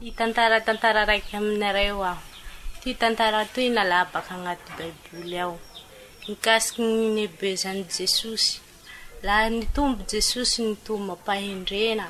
[0.00, 2.24] ytantara tantara raiky aminyareo aho
[2.80, 5.54] ty tantara toy nala baka anaty baiboly ao
[6.30, 8.54] nkasiky ny nebezany jesosy
[9.26, 12.06] la nytombo jesosy nytomba ampahendrena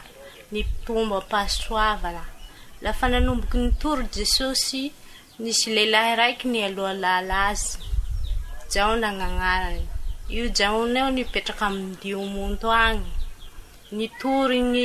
[0.52, 2.24] ny tombaampahasoavana
[2.84, 4.82] lafa nanomboky nytory jesosy
[5.42, 7.68] misy leilahy raiky nyaloa lala azy
[8.84, 13.10] aongaaanyioaon eo npetrakaminto agny
[13.98, 14.84] nytory gny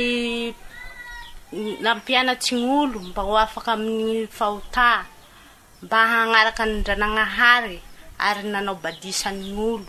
[1.90, 4.88] ampianatsy ñ'olo mba ho afaka amin'ny faota
[5.84, 7.76] mba hanaraka nyndrananahary
[8.26, 9.86] ary nanao badisan'olo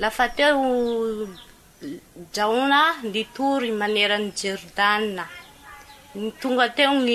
[0.00, 0.56] lafa teo
[2.36, 2.80] jaona
[3.12, 5.24] nitory manerany jero-danina
[6.24, 7.10] ntonga teo ny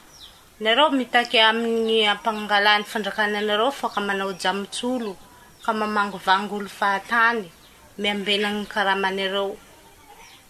[0.62, 5.18] nareo mitaky aminyny ampanangalanny fandrakanaanareo fa ka manao jamots'olo
[5.66, 7.50] ka mamangovangyolo fahatany
[7.98, 9.58] miambenany karamanareo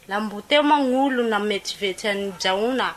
[0.10, 2.96] la mboteomo 'olo na metsyvetsyanjaona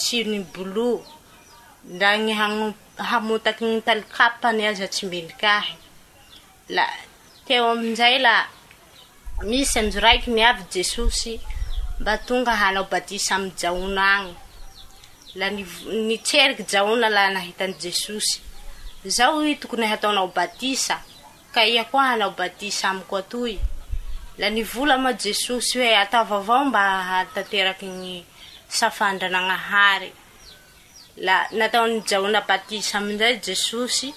[0.00, 0.88] sy nybolo
[1.94, 2.32] ndra gny
[3.02, 5.74] ahamotaky ny talikapany aza tsy menrikahy
[6.76, 6.84] la
[7.46, 8.34] teo amzay la
[9.48, 11.32] misy anjo raiky nyavy jesosy
[12.00, 14.32] mba tonga hanao batisa amyjaon anyla
[16.26, 18.34] tseriky jaona l aianjesosy
[19.16, 20.94] zao i tokony hataonao batisa
[21.54, 23.54] ka ia koa hanao batisa amiko atoy
[24.40, 26.82] la nivolama jesosy hoe ataovaoavao mba
[27.20, 28.16] atateraky ny
[28.88, 30.02] afandranaahay
[31.26, 34.08] la nataonyjaona batisa aminzay jesosy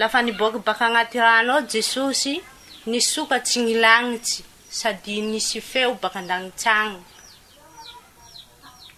[0.00, 2.34] lafa niboky baka anaty ranao jesosy
[2.90, 4.40] nsokatsy ny lanitsy
[4.78, 6.90] sady nisy feo baka an-danitsan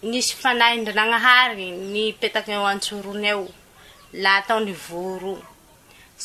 [0.09, 3.45] nisy fanain-dranaahary nypetaky o antsoron eo
[4.23, 5.33] la ataonyvoro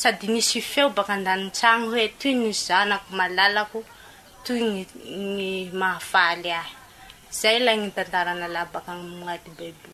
[0.01, 3.79] sady nisy feo baka an-danotsagny hoe toy ny zanako malalako
[4.45, 5.39] toy ny gny
[5.81, 6.75] mahafaly ahy
[7.39, 8.91] zay la ny tantarana lah baka
[9.27, 9.93] naty baiboy